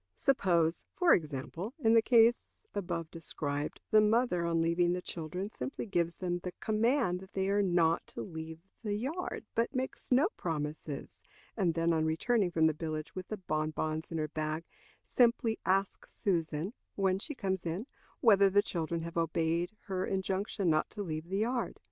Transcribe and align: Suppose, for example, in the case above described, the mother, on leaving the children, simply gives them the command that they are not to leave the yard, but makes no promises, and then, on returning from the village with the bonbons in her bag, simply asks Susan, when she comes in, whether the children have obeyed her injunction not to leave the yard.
Suppose, 0.15 0.83
for 0.95 1.13
example, 1.13 1.75
in 1.77 1.93
the 1.93 2.01
case 2.01 2.47
above 2.73 3.11
described, 3.11 3.79
the 3.91 4.01
mother, 4.01 4.43
on 4.47 4.59
leaving 4.59 4.93
the 4.93 4.99
children, 5.03 5.51
simply 5.51 5.85
gives 5.85 6.15
them 6.15 6.39
the 6.39 6.53
command 6.53 7.19
that 7.19 7.33
they 7.33 7.49
are 7.49 7.61
not 7.61 8.07
to 8.07 8.23
leave 8.23 8.61
the 8.83 8.95
yard, 8.95 9.45
but 9.53 9.75
makes 9.75 10.11
no 10.11 10.27
promises, 10.35 11.21
and 11.55 11.75
then, 11.75 11.93
on 11.93 12.03
returning 12.03 12.49
from 12.49 12.65
the 12.65 12.73
village 12.73 13.13
with 13.13 13.27
the 13.27 13.37
bonbons 13.37 14.11
in 14.11 14.17
her 14.17 14.27
bag, 14.27 14.63
simply 15.05 15.59
asks 15.67 16.11
Susan, 16.15 16.73
when 16.95 17.19
she 17.19 17.35
comes 17.35 17.63
in, 17.63 17.85
whether 18.21 18.49
the 18.49 18.63
children 18.63 19.03
have 19.03 19.17
obeyed 19.17 19.71
her 19.85 20.03
injunction 20.03 20.67
not 20.67 20.89
to 20.89 21.03
leave 21.03 21.29
the 21.29 21.37
yard. 21.37 21.79